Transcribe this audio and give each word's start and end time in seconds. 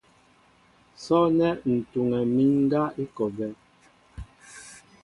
Sɔ̂nɛ́ 1.03 1.51
ǹ 1.71 1.73
tuŋɛ 1.91 2.19
mín 2.35 2.51
ŋgá 2.63 2.83
i 3.01 3.05
kɔ 3.15 3.25
a 3.31 3.33
bɛ́. 3.35 3.49